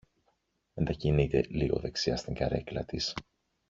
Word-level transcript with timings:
μετακινείται 0.73 1.45
λίγο 1.49 1.79
δεξιά 1.79 2.15
στην 2.17 2.33
καρέκλα 2.33 2.85
της 2.85 3.13